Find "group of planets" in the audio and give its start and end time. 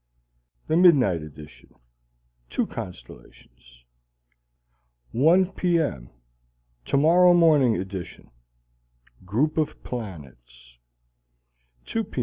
9.25-10.79